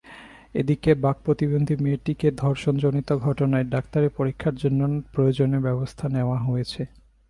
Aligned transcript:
এদিকে 0.55 0.91
বাক্প্রতিবন্ধী 0.95 1.75
মেয়েটির 1.75 2.33
ধর্ষণজনিত 2.35 3.09
ঘটনায় 3.25 3.65
ডাক্তারি 3.65 4.07
পরীক্ষার 4.17 4.55
জন্য 4.55 4.79
প্রয়োজনীয় 5.13 5.61
ব্যবস্থা 5.61 6.05
নেওয়া 6.09 6.37
হয়েছে। 6.39 6.81